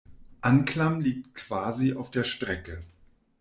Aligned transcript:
Anklam 0.41 0.99
liegt 1.01 1.35
quasi 1.35 1.93
auf 1.93 2.09
der 2.09 2.23
Strecke. 2.23 2.81